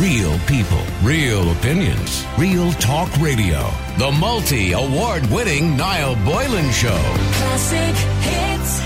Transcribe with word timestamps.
Real 0.00 0.38
people, 0.40 0.82
real 1.02 1.50
opinions, 1.52 2.26
real 2.36 2.70
talk 2.72 3.08
radio. 3.16 3.70
The 3.96 4.12
multi 4.20 4.72
award 4.72 5.24
winning 5.30 5.74
Niall 5.74 6.16
Boylan 6.16 6.70
Show. 6.70 6.90
Classic 7.32 7.96
hits. 8.20 8.80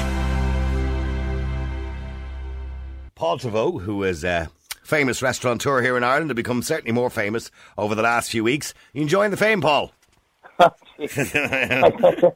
Paul 3.16 3.38
Treyvaud, 3.38 3.80
who 3.82 4.04
is 4.04 4.22
a 4.22 4.50
famous 4.84 5.20
restaurateur 5.20 5.82
here 5.82 5.96
in 5.96 6.04
Ireland, 6.04 6.30
has 6.30 6.36
become 6.36 6.62
certainly 6.62 6.92
more 6.92 7.10
famous 7.10 7.50
over 7.76 7.96
the 7.96 8.02
last 8.02 8.30
few 8.30 8.44
weeks. 8.44 8.72
You 8.92 9.02
enjoying 9.02 9.32
the 9.32 9.36
fame, 9.36 9.60
Paul? 9.60 9.90
I 10.60 10.70
don't 10.98 11.34
know 12.24 12.32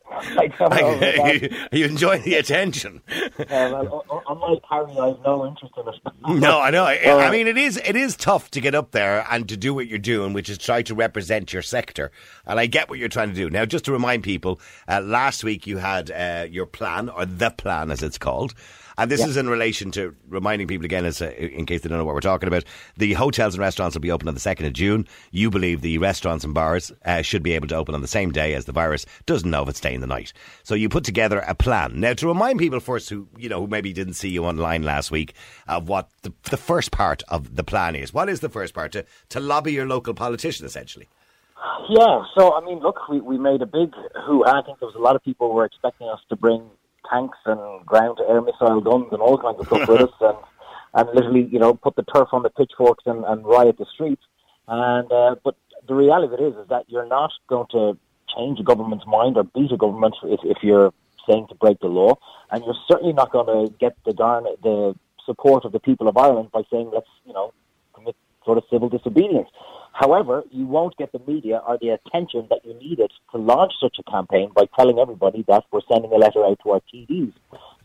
about 0.66 1.00
that. 1.00 1.68
Are 1.72 1.76
you 1.76 1.84
enjoying 1.84 2.22
the 2.22 2.34
attention? 2.36 3.02
Well, 3.50 4.04
un- 4.10 4.20
unlike 4.28 4.62
Harry, 4.70 4.98
I 4.98 5.08
have 5.08 5.20
no 5.24 5.46
interest 5.46 5.74
in 5.76 5.86
it. 5.86 5.94
No, 6.26 6.60
I 6.62 6.70
know. 6.70 6.84
I, 6.84 7.26
I 7.26 7.30
mean, 7.30 7.46
it 7.46 7.58
is 7.58 7.76
it 7.84 7.96
is 7.96 8.16
tough 8.16 8.50
to 8.52 8.60
get 8.60 8.74
up 8.74 8.92
there 8.92 9.26
and 9.30 9.48
to 9.48 9.56
do 9.56 9.74
what 9.74 9.86
you're 9.86 9.98
doing, 9.98 10.32
which 10.32 10.48
is 10.48 10.58
try 10.58 10.82
to 10.82 10.94
represent 10.94 11.52
your 11.52 11.62
sector. 11.62 12.10
And 12.46 12.58
I 12.58 12.66
get 12.66 12.88
what 12.88 12.98
you're 12.98 13.08
trying 13.08 13.30
to 13.30 13.34
do. 13.34 13.50
Now, 13.50 13.64
just 13.64 13.84
to 13.86 13.92
remind 13.92 14.22
people, 14.22 14.60
uh, 14.88 15.00
last 15.00 15.44
week 15.44 15.66
you 15.66 15.78
had 15.78 16.10
uh, 16.10 16.46
your 16.50 16.66
plan, 16.66 17.08
or 17.08 17.26
the 17.26 17.50
plan 17.50 17.90
as 17.90 18.02
it's 18.02 18.18
called. 18.18 18.54
And 18.96 19.10
this 19.10 19.24
is 19.24 19.36
in 19.36 19.48
relation 19.48 19.90
to 19.92 20.14
reminding 20.28 20.68
people 20.68 20.84
again, 20.84 21.04
as, 21.04 21.20
uh, 21.20 21.30
in 21.30 21.66
case 21.66 21.82
they 21.82 21.88
don't 21.88 21.98
know 21.98 22.04
what 22.04 22.14
we're 22.14 22.20
talking 22.20 22.46
about. 22.46 22.64
The 22.96 23.14
hotels 23.14 23.54
and 23.54 23.60
restaurants 23.60 23.96
will 23.96 24.00
be 24.00 24.10
open 24.10 24.28
on 24.28 24.34
the 24.34 24.40
2nd 24.40 24.66
of 24.66 24.72
June. 24.72 25.06
You 25.30 25.50
believe 25.50 25.80
the 25.80 25.98
restaurants 25.98 26.44
and 26.44 26.54
bars 26.54 26.92
uh, 27.04 27.22
should 27.22 27.42
be 27.42 27.52
able 27.52 27.68
to 27.68 27.76
open 27.76 27.94
on 27.94 28.02
the 28.02 28.08
same 28.08 28.30
day 28.30 28.54
as 28.54 28.64
the 28.64 28.72
virus 28.72 29.06
doesn't 29.26 29.50
know 29.50 29.62
if 29.62 29.68
it's 29.68 29.78
staying 29.78 30.00
the 30.00 30.06
night. 30.06 30.32
So 30.62 30.74
you 30.74 30.88
put 30.88 31.04
together 31.04 31.40
a 31.40 31.54
plan. 31.54 32.00
Now, 32.00 32.14
to 32.14 32.28
remind 32.28 32.58
people 32.58 32.80
first 32.80 33.10
who, 33.10 33.28
you 33.36 33.48
know, 33.48 33.60
who 33.60 33.66
maybe 33.66 33.92
didn't 33.92 34.14
see 34.14 34.28
you 34.28 34.44
online 34.44 34.82
last 34.82 35.10
week 35.10 35.34
of 35.66 35.88
what 35.88 36.10
the, 36.22 36.32
the 36.50 36.56
first 36.56 36.90
part 36.90 37.22
of 37.28 37.56
the 37.56 37.64
plan 37.64 37.96
is. 37.96 38.14
What 38.14 38.28
is 38.28 38.40
the 38.40 38.48
first 38.48 38.74
part? 38.74 38.92
To, 38.92 39.04
to 39.30 39.40
lobby 39.40 39.72
your 39.72 39.86
local 39.86 40.14
politician, 40.14 40.66
essentially. 40.66 41.08
Yeah, 41.88 42.22
so 42.36 42.54
I 42.54 42.60
mean, 42.64 42.80
look, 42.80 43.08
we, 43.08 43.20
we 43.20 43.38
made 43.38 43.62
a 43.62 43.66
big 43.66 43.92
hoo. 44.26 44.44
I 44.46 44.62
think 44.62 44.80
there 44.80 44.86
was 44.86 44.96
a 44.96 45.00
lot 45.00 45.16
of 45.16 45.22
people 45.22 45.48
who 45.48 45.54
were 45.54 45.64
expecting 45.64 46.08
us 46.08 46.20
to 46.28 46.36
bring 46.36 46.62
tanks 47.10 47.38
and 47.46 47.84
ground 47.86 48.18
to 48.18 48.28
air 48.28 48.40
missile 48.40 48.80
guns 48.80 49.08
and 49.12 49.20
all 49.20 49.38
kinds 49.38 49.60
of 49.60 49.66
stuff 49.66 49.88
with 49.88 50.00
us, 50.08 50.14
and 50.20 50.36
and 50.94 51.08
literally, 51.14 51.48
you 51.50 51.58
know, 51.58 51.74
put 51.74 51.96
the 51.96 52.04
turf 52.04 52.28
on 52.32 52.42
the 52.42 52.50
pitchforks 52.50 53.04
and, 53.06 53.24
and 53.24 53.44
riot 53.44 53.78
the 53.78 53.86
streets. 53.92 54.22
And 54.68 55.10
uh, 55.10 55.36
but 55.42 55.56
the 55.86 55.94
reality 55.94 56.32
of 56.32 56.40
it 56.40 56.42
is, 56.42 56.56
is 56.56 56.68
that 56.68 56.84
you're 56.88 57.06
not 57.06 57.32
going 57.48 57.66
to 57.72 57.98
change 58.36 58.60
a 58.60 58.62
government's 58.62 59.06
mind 59.06 59.36
or 59.36 59.44
beat 59.44 59.72
a 59.72 59.76
government 59.76 60.14
if, 60.24 60.40
if 60.44 60.58
you're 60.62 60.92
saying 61.28 61.46
to 61.48 61.54
break 61.54 61.80
the 61.80 61.88
law, 61.88 62.14
and 62.50 62.64
you're 62.64 62.76
certainly 62.88 63.12
not 63.12 63.32
going 63.32 63.46
to 63.46 63.74
get 63.78 63.96
the 64.04 64.12
darn 64.12 64.44
the 64.62 64.94
support 65.24 65.64
of 65.64 65.72
the 65.72 65.80
people 65.80 66.06
of 66.06 66.16
Ireland 66.16 66.50
by 66.52 66.62
saying 66.70 66.90
let's 66.92 67.08
you 67.26 67.32
know 67.32 67.52
sort 68.44 68.58
of 68.58 68.64
civil 68.70 68.88
disobedience. 68.88 69.48
However, 69.92 70.42
you 70.50 70.66
won't 70.66 70.96
get 70.96 71.12
the 71.12 71.20
media 71.26 71.62
or 71.66 71.78
the 71.80 71.90
attention 71.90 72.46
that 72.50 72.60
you 72.64 72.74
needed 72.74 73.12
to 73.32 73.38
launch 73.38 73.72
such 73.80 73.96
a 74.00 74.10
campaign 74.10 74.50
by 74.54 74.64
telling 74.76 74.98
everybody 74.98 75.44
that 75.48 75.64
we're 75.70 75.80
sending 75.90 76.10
a 76.12 76.16
letter 76.16 76.44
out 76.44 76.58
to 76.64 76.70
our 76.70 76.80
TDs. 76.92 77.32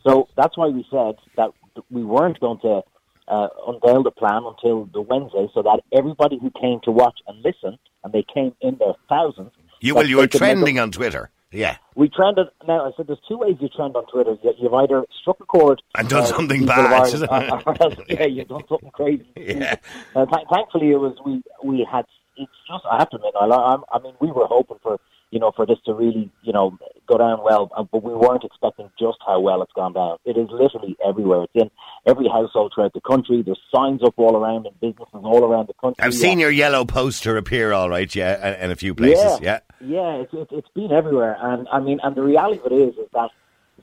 So 0.05 0.27
that's 0.35 0.57
why 0.57 0.67
we 0.67 0.85
said 0.89 1.15
that 1.37 1.51
we 1.91 2.03
weren't 2.03 2.39
going 2.39 2.59
to 2.61 2.81
uh, 3.27 3.47
unveil 3.67 4.01
the 4.01 4.11
plan 4.11 4.43
until 4.43 4.85
the 4.85 5.01
Wednesday, 5.01 5.47
so 5.53 5.61
that 5.61 5.81
everybody 5.93 6.39
who 6.39 6.51
came 6.59 6.79
to 6.83 6.91
watch 6.91 7.19
and 7.27 7.43
listen, 7.43 7.77
and 8.03 8.11
they 8.11 8.25
came 8.33 8.55
in 8.61 8.77
their 8.79 8.93
thousands. 9.07 9.51
You, 9.81 9.93
well, 9.93 10.07
you 10.07 10.17
were 10.17 10.23
could 10.27 10.41
make 10.41 10.51
up- 10.51 10.55
trending 10.55 10.79
on 10.79 10.91
Twitter. 10.91 11.29
Yeah. 11.51 11.77
we 11.95 12.09
trended. 12.09 12.47
Now 12.67 12.85
I 12.87 12.91
said 12.95 13.07
there's 13.07 13.19
two 13.27 13.37
ways 13.37 13.55
you 13.59 13.69
trend 13.69 13.95
on 13.95 14.05
Twitter. 14.07 14.35
You- 14.43 14.53
You've 14.59 14.73
either 14.73 15.03
struck 15.21 15.37
a 15.41 15.45
chord 15.45 15.81
And 15.95 16.07
done 16.09 16.23
uh, 16.23 16.25
something 16.25 16.65
bad. 16.65 16.91
Or 17.65 17.81
else, 17.81 17.95
yeah, 18.07 18.25
you've 18.25 18.47
done 18.47 18.63
something 18.69 18.91
crazy. 18.91 19.25
Yeah. 19.37 19.75
Uh, 20.15 20.25
th- 20.25 20.47
thankfully, 20.53 20.91
it 20.91 20.97
was 20.99 21.15
we 21.25 21.41
we 21.63 21.87
had. 21.91 22.05
It's 22.37 22.51
just 22.67 22.85
I 22.89 22.97
have 22.99 23.09
to 23.09 23.17
admit, 23.17 23.33
I, 23.39 23.45
I, 23.45 23.77
I 23.93 23.99
mean, 23.99 24.13
we 24.21 24.31
were 24.31 24.45
hoping 24.47 24.77
for 24.81 24.97
you 25.31 25.39
know 25.39 25.51
for 25.55 25.65
this 25.65 25.77
to 25.85 25.93
really 25.93 26.29
you 26.43 26.53
know 26.53 26.77
go 27.07 27.17
down 27.17 27.39
well, 27.43 27.71
uh, 27.75 27.83
but 27.83 28.03
we 28.03 28.13
weren't 28.13 28.43
expecting 28.43 28.89
just 28.99 29.17
how 29.25 29.39
well 29.39 29.61
it's 29.61 29.71
gone 29.73 29.93
down. 29.93 30.17
It 30.25 30.37
is 30.37 30.47
literally 30.51 30.95
everywhere. 31.05 31.43
It's 31.43 31.53
in 31.63 31.71
every 32.05 32.27
household 32.27 32.71
throughout 32.75 32.93
the 32.93 33.01
country. 33.01 33.41
There's 33.41 33.59
signs 33.73 34.03
up 34.03 34.13
all 34.17 34.35
around 34.35 34.67
in 34.67 34.73
businesses 34.79 35.13
all 35.23 35.43
around 35.43 35.67
the 35.67 35.73
country. 35.73 36.03
I've 36.03 36.13
seen 36.13 36.37
Yeah. 36.39 36.43
your 36.45 36.51
yellow 36.51 36.85
poster 36.85 37.35
appear, 37.37 37.73
all 37.73 37.89
right, 37.89 38.13
yeah, 38.15 38.63
in- 38.63 38.69
a 38.71 38.75
few 38.75 38.93
places, 38.93 39.39
yeah. 39.41 39.59
Yeah, 39.81 40.15
it's, 40.17 40.33
it's, 40.33 40.51
it's 40.51 40.67
been 40.75 40.91
everywhere, 40.91 41.37
and 41.41 41.67
I 41.71 41.79
mean, 41.79 41.99
and 42.03 42.15
the 42.15 42.21
reality 42.23 42.59
of 42.65 42.71
it 42.71 42.75
is, 42.75 42.95
is 42.95 43.07
that 43.13 43.29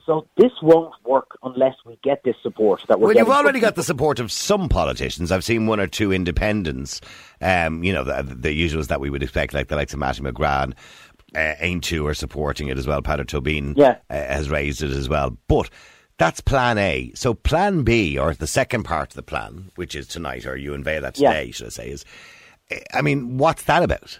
so 0.05 0.25
this 0.37 0.51
won't 0.61 0.93
work 1.05 1.37
unless 1.43 1.73
we 1.85 1.99
get 2.01 2.23
this 2.23 2.35
support 2.41 2.81
that 2.87 2.97
we're 2.97 3.07
Well, 3.07 3.17
you've 3.17 3.29
already 3.29 3.59
got 3.59 3.75
the 3.75 3.83
support 3.83 4.21
of 4.21 4.31
some 4.31 4.69
politicians. 4.69 5.33
I've 5.33 5.43
seen 5.43 5.67
one 5.67 5.81
or 5.81 5.87
two 5.87 6.13
independents, 6.13 7.01
um, 7.41 7.83
you 7.83 7.91
know, 7.91 8.05
the, 8.05 8.23
the 8.23 8.49
usuals 8.69 8.87
that 8.87 9.01
we 9.01 9.09
would 9.09 9.21
expect, 9.21 9.53
like 9.53 9.67
the 9.67 9.75
likes 9.75 9.91
of 9.91 9.99
Mattie 9.99 10.21
McGrath. 10.21 10.73
Uh, 11.35 11.55
Aontú 11.61 12.09
are 12.09 12.13
supporting 12.13 12.69
it 12.69 12.77
as 12.77 12.87
well. 12.87 13.01
Peadar 13.01 13.25
Tóibín 13.25 13.73
Yeah. 13.77 13.97
uh, 14.09 14.13
has 14.15 14.49
raised 14.49 14.81
it 14.81 14.91
as 14.91 15.09
well. 15.09 15.37
But 15.47 15.69
that's 16.17 16.39
plan 16.41 16.77
A. 16.77 17.11
So 17.15 17.33
plan 17.33 17.83
B, 17.83 18.17
or 18.17 18.33
the 18.33 18.47
second 18.47 18.83
part 18.83 19.09
of 19.09 19.15
the 19.15 19.23
plan, 19.23 19.71
which 19.75 19.93
is 19.93 20.07
tonight, 20.07 20.45
or 20.45 20.55
you 20.55 20.73
unveil 20.73 21.01
that 21.01 21.19
Yeah. 21.19 21.33
today, 21.33 21.51
should 21.51 21.67
I 21.67 21.69
say, 21.69 21.89
is, 21.89 22.05
I 22.93 23.01
mean, 23.01 23.37
what's 23.37 23.63
that 23.63 23.83
about? 23.83 24.19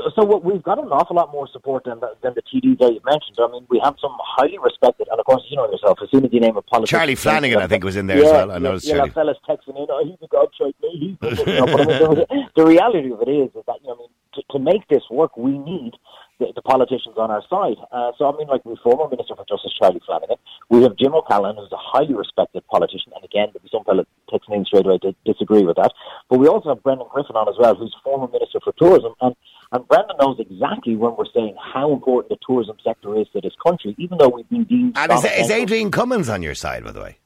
So, 0.00 0.10
so 0.16 0.24
what, 0.24 0.44
we've 0.44 0.62
got 0.62 0.78
an 0.78 0.88
awful 0.88 1.16
lot 1.16 1.30
more 1.32 1.48
support 1.52 1.84
than 1.84 2.00
the, 2.00 2.14
than 2.22 2.34
the 2.34 2.42
TDs 2.42 2.78
that 2.78 2.92
you 2.92 3.00
mentioned. 3.04 3.36
I 3.38 3.50
mean, 3.52 3.66
we 3.68 3.80
have 3.84 3.96
some 4.00 4.16
highly 4.18 4.58
respected, 4.58 5.08
and 5.10 5.20
of 5.20 5.26
course, 5.26 5.42
you 5.50 5.56
know 5.56 5.70
yourself. 5.70 5.98
As 6.02 6.10
soon 6.10 6.24
as 6.24 6.32
you 6.32 6.40
name 6.40 6.56
a 6.56 6.62
politician, 6.62 6.98
Charlie 6.98 7.14
Flanagan, 7.14 7.58
I 7.58 7.66
think, 7.66 7.84
was 7.84 7.96
in 7.96 8.06
there 8.06 8.18
yeah, 8.18 8.26
as 8.26 8.32
well. 8.32 8.50
I 8.50 8.54
yeah, 8.54 8.58
noticed 8.58 8.86
yeah, 8.86 8.96
Charlie. 8.96 9.10
fellas 9.10 9.36
texting 9.48 9.76
in, 9.76 9.86
oh, 9.90 10.04
he's 10.04 10.16
a 10.22 10.28
godchild, 10.28 10.74
he's 10.80 11.16
the, 11.20 11.44
you 11.46 11.60
know, 11.60 11.66
but 11.66 11.80
I 11.80 11.84
mean, 11.84 11.98
the, 12.28 12.48
the 12.56 12.64
reality 12.64 13.12
of 13.12 13.20
it 13.20 13.28
is, 13.28 13.50
is 13.54 13.64
that 13.66 13.76
you 13.82 13.88
know, 13.88 13.94
I 13.94 13.98
mean, 13.98 14.08
to, 14.34 14.42
to 14.52 14.58
make 14.58 14.86
this 14.88 15.02
work, 15.10 15.36
we 15.36 15.58
need 15.58 15.92
the, 16.40 16.52
the 16.54 16.62
politicians 16.62 17.14
on 17.16 17.30
our 17.30 17.42
side. 17.48 17.76
Uh, 17.92 18.12
so, 18.16 18.26
I 18.26 18.36
mean, 18.36 18.48
like, 18.48 18.64
we 18.64 18.76
former 18.82 19.08
Minister 19.08 19.36
for 19.36 19.44
Justice 19.48 19.74
Charlie 19.78 20.00
Flanagan. 20.06 20.36
We 20.70 20.82
have 20.82 20.96
Jim 20.96 21.14
O'Callaghan, 21.14 21.56
who's 21.56 21.72
a 21.72 21.78
highly 21.78 22.14
respected 22.14 22.66
politician, 22.66 23.12
and 23.14 23.24
again, 23.24 23.52
there'll 23.52 23.62
be 23.62 23.70
some 23.70 23.84
fella 23.84 24.06
texting 24.32 24.56
in 24.56 24.64
straight 24.64 24.86
away 24.86 24.98
to 24.98 25.14
disagree 25.24 25.62
with 25.62 25.76
that. 25.76 25.92
But 26.28 26.38
we 26.38 26.48
also 26.48 26.70
have 26.70 26.82
Brendan 26.82 27.06
Griffin 27.12 27.36
on 27.36 27.48
as 27.48 27.58
well, 27.58 27.74
who's 27.74 27.94
former 28.02 28.28
Minister 28.32 28.58
for 28.64 28.72
Tourism, 28.72 29.14
and 29.20 29.36
and 29.72 29.86
Brendan 29.86 30.16
knows 30.20 30.38
exactly 30.40 30.96
when 30.96 31.14
we're 31.16 31.30
saying 31.32 31.56
how 31.72 31.92
important 31.92 32.30
the 32.30 32.38
tourism 32.46 32.76
sector 32.84 33.16
is 33.18 33.28
to 33.32 33.40
this 33.40 33.52
country, 33.64 33.94
even 33.98 34.18
though 34.18 34.28
we've 34.28 34.48
been 34.48 34.64
deemed. 34.64 34.96
And 34.96 35.12
is, 35.12 35.24
is. 35.24 35.50
Adrian 35.50 35.90
Cummins 35.90 36.28
on 36.28 36.42
your 36.42 36.54
side, 36.54 36.84
by 36.84 36.92
the 36.92 37.00
way? 37.00 37.18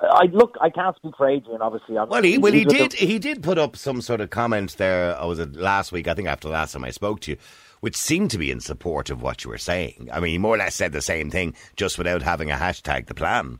I 0.00 0.26
look. 0.32 0.56
I 0.60 0.70
can't 0.70 0.96
speak 0.96 1.14
for 1.16 1.28
Adrian. 1.28 1.60
Obviously, 1.60 1.98
I'm, 1.98 2.08
Well, 2.08 2.22
he 2.22 2.38
well 2.38 2.52
he 2.52 2.64
did 2.64 2.94
he 2.94 3.18
did 3.18 3.42
put 3.42 3.58
up 3.58 3.76
some 3.76 4.00
sort 4.00 4.20
of 4.20 4.30
comment 4.30 4.76
there. 4.78 5.14
I 5.18 5.24
was 5.24 5.38
it 5.38 5.56
last 5.56 5.92
week? 5.92 6.08
I 6.08 6.14
think 6.14 6.28
after 6.28 6.48
the 6.48 6.54
last 6.54 6.72
time 6.72 6.84
I 6.84 6.90
spoke 6.90 7.20
to 7.22 7.32
you, 7.32 7.36
which 7.80 7.96
seemed 7.96 8.30
to 8.30 8.38
be 8.38 8.50
in 8.50 8.60
support 8.60 9.10
of 9.10 9.20
what 9.20 9.44
you 9.44 9.50
were 9.50 9.58
saying. 9.58 10.08
I 10.12 10.20
mean, 10.20 10.32
he 10.32 10.38
more 10.38 10.54
or 10.54 10.58
less 10.58 10.74
said 10.74 10.92
the 10.92 11.02
same 11.02 11.30
thing, 11.30 11.54
just 11.76 11.98
without 11.98 12.22
having 12.22 12.50
a 12.50 12.56
hashtag 12.56 13.06
the 13.06 13.14
plan. 13.14 13.58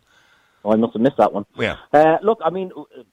Oh, 0.65 0.73
I 0.73 0.77
must 0.77 0.93
have 0.93 1.03
missed 1.03 1.17
that 1.17 1.33
one. 1.33 1.47
Yeah. 1.59 1.77
Uh, 1.93 2.19
look, 2.23 2.39
I 2.45 2.51
mean, 2.51 2.71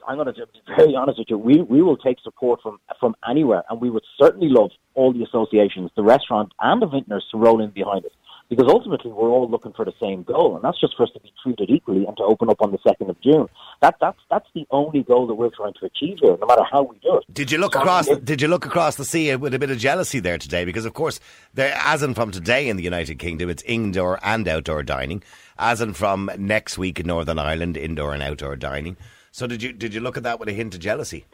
I'm 0.07 0.15
going 0.17 0.27
to 0.27 0.33
be 0.33 0.43
very 0.75 0.95
honest 0.95 1.19
with 1.19 1.29
you. 1.29 1.37
We 1.37 1.61
we 1.61 1.81
will 1.81 1.97
take 1.97 2.19
support 2.21 2.61
from 2.61 2.79
from 2.99 3.15
anywhere, 3.29 3.63
and 3.69 3.79
we 3.79 3.89
would 3.89 4.03
certainly 4.19 4.49
love 4.49 4.71
all 4.95 5.13
the 5.13 5.23
associations, 5.23 5.91
the 5.95 6.03
restaurant, 6.03 6.51
and 6.59 6.81
the 6.81 6.87
vintners 6.87 7.25
to 7.31 7.37
roll 7.37 7.61
in 7.61 7.69
behind 7.69 8.05
us. 8.05 8.11
Because 8.49 8.67
ultimately, 8.69 9.11
we're 9.11 9.27
all 9.29 9.49
looking 9.49 9.73
for 9.73 9.83
the 9.83 9.91
same 9.99 10.23
goal, 10.23 10.55
and 10.55 10.63
that's 10.63 10.79
just 10.79 10.95
for 10.95 11.03
us 11.03 11.09
to 11.11 11.19
be 11.19 11.33
treated 11.43 11.69
equally 11.69 12.05
and 12.05 12.15
to 12.15 12.23
open 12.23 12.49
up 12.49 12.61
on 12.61 12.71
the 12.71 12.77
second 12.87 13.09
of 13.09 13.19
June. 13.21 13.47
That 13.81 13.95
that's 13.99 14.19
that's 14.29 14.47
the 14.55 14.65
only 14.71 15.03
goal 15.03 15.27
that 15.27 15.35
we're 15.35 15.49
trying 15.49 15.73
to 15.81 15.85
achieve 15.85 16.19
here, 16.21 16.37
no 16.39 16.47
matter 16.47 16.63
how 16.69 16.83
we 16.83 16.97
do 16.99 17.17
it. 17.17 17.25
Did 17.33 17.51
you 17.51 17.57
look 17.57 17.73
So, 17.73 17.81
across? 17.81 18.07
Did 18.07 18.41
you 18.41 18.47
look 18.47 18.65
across 18.65 18.95
the 18.95 19.03
sea 19.03 19.35
with 19.35 19.53
a 19.53 19.59
bit 19.59 19.69
of 19.69 19.77
jealousy 19.77 20.19
there 20.19 20.37
today? 20.37 20.63
Because 20.63 20.85
of 20.85 20.93
course, 20.93 21.19
there, 21.55 21.77
as 21.83 22.03
in 22.03 22.13
from 22.13 22.31
today 22.31 22.69
in 22.69 22.77
the 22.77 22.83
United 22.83 23.19
Kingdom, 23.19 23.49
it's 23.49 23.63
indoor 23.63 24.17
and 24.23 24.47
outdoor 24.47 24.81
dining. 24.81 25.23
As 25.59 25.81
in 25.81 25.93
from 25.93 26.29
next 26.37 26.77
week 26.77 26.99
in 26.99 27.07
Northern 27.07 27.39
Ireland, 27.39 27.77
indoor 27.77 28.13
and 28.13 28.21
outdoor 28.21 28.55
dining. 28.55 28.97
So 29.31 29.47
did 29.47 29.61
you 29.63 29.73
did 29.73 29.93
you 29.93 30.01
look 30.01 30.17
at 30.17 30.23
that 30.23 30.39
with 30.39 30.49
a 30.49 30.53
hint 30.53 30.75
of 30.75 30.79
jealousy? 30.79 31.25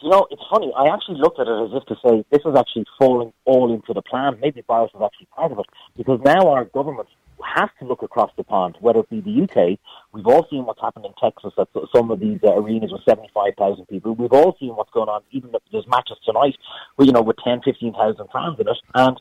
You 0.00 0.10
know, 0.10 0.26
it's 0.30 0.42
funny. 0.50 0.72
I 0.76 0.92
actually 0.92 1.18
looked 1.18 1.38
at 1.38 1.46
it 1.46 1.62
as 1.64 1.70
if 1.74 1.84
to 1.86 1.94
say 2.04 2.24
this 2.30 2.42
is 2.44 2.56
actually 2.58 2.86
falling 2.98 3.32
all 3.44 3.72
into 3.72 3.92
the 3.92 4.02
plan. 4.02 4.36
Maybe 4.40 4.62
Boris 4.62 4.90
was 4.92 5.08
actually 5.12 5.28
part 5.34 5.52
of 5.52 5.60
it 5.60 5.66
because 5.96 6.20
now 6.24 6.48
our 6.48 6.64
government 6.64 7.08
has 7.44 7.68
to 7.78 7.86
look 7.86 8.02
across 8.02 8.30
the 8.36 8.44
pond, 8.44 8.76
whether 8.80 9.00
it 9.00 9.10
be 9.10 9.20
the 9.20 9.42
UK. 9.42 9.78
We've 10.12 10.26
all 10.26 10.46
seen 10.50 10.64
what's 10.64 10.80
happened 10.80 11.06
in 11.06 11.12
Texas 11.20 11.52
at 11.58 11.68
some 11.94 12.10
of 12.10 12.20
these 12.20 12.38
uh, 12.42 12.54
arenas 12.54 12.92
with 12.92 13.02
75,000 13.04 13.86
people. 13.86 14.14
We've 14.14 14.32
all 14.32 14.56
seen 14.58 14.70
what's 14.70 14.90
going 14.90 15.08
on, 15.08 15.22
even 15.30 15.50
if 15.54 15.62
there's 15.70 15.86
matches 15.86 16.18
tonight, 16.24 16.56
where, 16.96 17.06
you 17.06 17.12
know, 17.12 17.22
with 17.22 17.36
10, 17.44 17.62
15,000 17.64 18.26
fans 18.32 18.58
in 18.58 18.68
it. 18.68 18.76
And 18.94 19.20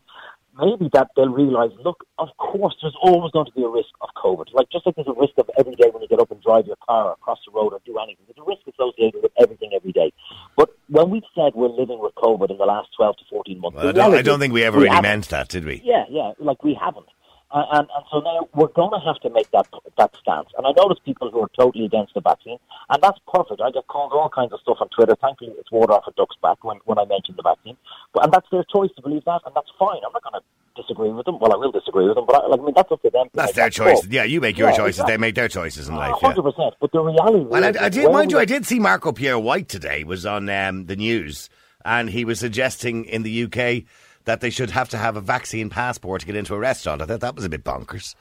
maybe 0.59 0.89
that 0.93 1.09
they'll 1.15 1.29
realise, 1.29 1.71
look, 1.83 2.05
of 2.19 2.29
course, 2.37 2.75
there's 2.81 2.95
always 3.01 3.31
going 3.31 3.45
to 3.45 3.51
be 3.53 3.63
a 3.63 3.67
risk 3.69 3.89
of 4.01 4.09
COVID. 4.21 4.53
Like, 4.53 4.69
just 4.71 4.85
like 4.85 4.95
there's 4.95 5.07
a 5.07 5.13
risk 5.19 5.33
of 5.37 5.49
every 5.57 5.75
day 5.75 5.89
when 5.91 6.01
you 6.01 6.07
get 6.07 6.19
up 6.19 6.31
and 6.31 6.41
drive 6.41 6.65
your 6.67 6.75
car 6.85 7.13
across 7.13 7.39
the 7.45 7.51
road 7.51 7.73
or 7.73 7.79
do 7.85 7.97
anything, 7.97 8.25
there's 8.27 8.37
a 8.45 8.47
risk 8.49 8.61
associated 8.67 9.21
with 9.23 9.31
everything 9.39 9.71
every 9.75 9.91
day. 9.91 10.11
But 10.57 10.69
when 10.89 11.09
we've 11.09 11.23
said 11.35 11.53
we're 11.55 11.69
living 11.69 11.99
with 11.99 12.13
COVID 12.15 12.49
in 12.51 12.57
the 12.57 12.65
last 12.65 12.89
12 12.97 13.17
to 13.17 13.23
14 13.29 13.59
months, 13.61 13.77
Well, 13.77 13.87
I 13.89 13.91
don't, 13.91 14.13
I 14.15 14.21
don't 14.21 14.39
think 14.39 14.53
we 14.53 14.63
ever 14.63 14.77
we 14.77 14.83
really 14.85 14.95
haven't. 14.95 15.09
meant 15.09 15.29
that, 15.29 15.49
did 15.49 15.65
we? 15.65 15.81
Yeah, 15.83 16.05
yeah, 16.09 16.31
like 16.39 16.63
we 16.63 16.73
haven't. 16.73 17.07
And, 17.53 17.65
and, 17.79 17.87
and 17.93 18.05
so 18.09 18.19
now 18.21 18.47
we're 18.55 18.67
going 18.71 18.91
to 18.97 19.05
have 19.05 19.19
to 19.23 19.29
make 19.29 19.51
that 19.51 19.67
that 19.97 20.15
stance. 20.21 20.47
And 20.57 20.65
I 20.65 20.71
know 20.71 20.87
there's 20.87 21.03
people 21.03 21.29
who 21.29 21.41
are 21.41 21.51
totally 21.59 21.83
against 21.83 22.13
the 22.13 22.21
vaccine, 22.21 22.57
and 22.89 23.03
that's 23.03 23.19
perfect. 23.27 23.59
I 23.59 23.71
get 23.71 23.87
called 23.87 24.13
all 24.13 24.29
kinds 24.29 24.53
of 24.53 24.61
stuff 24.61 24.77
on 24.79 24.87
Twitter. 24.87 25.15
Thankfully, 25.19 25.51
it's 25.59 25.69
water 25.69 25.91
off 25.91 26.05
a 26.07 26.11
duck's 26.13 26.37
back 26.41 26.63
when, 26.63 26.77
when 26.85 26.97
I 26.97 27.03
mention 27.03 27.35
the 27.35 27.43
vaccine. 27.43 27.75
And 28.15 28.31
that's 28.31 28.47
their 28.51 28.65
choice 28.71 28.89
to 28.97 29.01
believe 29.01 29.23
that, 29.25 29.41
and 29.45 29.55
that's 29.55 29.69
fine. 29.79 29.99
I'm 30.05 30.11
not 30.11 30.23
going 30.23 30.41
to 30.41 30.81
disagree 30.81 31.09
with 31.11 31.25
them. 31.25 31.39
Well, 31.39 31.53
I 31.53 31.57
will 31.57 31.71
disagree 31.71 32.07
with 32.07 32.15
them, 32.15 32.25
but 32.25 32.43
I, 32.43 32.47
like, 32.47 32.59
I 32.59 32.63
mean, 32.63 32.73
that's 32.75 32.91
up 32.91 33.01
to 33.03 33.09
them. 33.09 33.27
That's 33.33 33.53
their 33.53 33.69
choice. 33.69 34.05
Yeah, 34.07 34.23
you 34.23 34.41
make 34.41 34.57
your 34.57 34.69
yeah, 34.69 34.77
choices. 34.77 34.99
Exactly. 34.99 35.13
They 35.13 35.17
make 35.17 35.35
their 35.35 35.47
choices 35.47 35.87
in 35.87 35.95
life. 35.95 36.15
Hundred 36.19 36.43
yeah. 36.43 36.51
percent. 36.51 36.75
But 36.79 36.91
the 36.91 36.99
reality. 36.99 37.45
Well, 37.45 37.63
I, 37.63 37.85
I 37.85 37.89
did, 37.89 38.11
mind 38.11 38.31
you, 38.31 38.39
I 38.39 38.45
did 38.45 38.65
see 38.65 38.79
Marco 38.79 39.11
Pierre 39.11 39.39
White 39.39 39.69
today. 39.69 40.03
Was 40.03 40.25
on 40.25 40.49
um, 40.49 40.87
the 40.87 40.95
news, 40.95 41.49
and 41.85 42.09
he 42.09 42.25
was 42.25 42.39
suggesting 42.39 43.05
in 43.05 43.23
the 43.23 43.43
UK 43.43 43.83
that 44.25 44.41
they 44.41 44.49
should 44.49 44.71
have 44.71 44.89
to 44.89 44.97
have 44.97 45.15
a 45.15 45.21
vaccine 45.21 45.69
passport 45.69 46.21
to 46.21 46.27
get 46.27 46.35
into 46.35 46.53
a 46.53 46.59
restaurant. 46.59 47.01
I 47.01 47.05
thought 47.05 47.21
that 47.21 47.35
was 47.35 47.45
a 47.45 47.49
bit 47.49 47.63
bonkers. 47.63 48.15